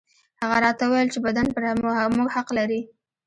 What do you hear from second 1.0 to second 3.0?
چې بدن پر موږ حق لري.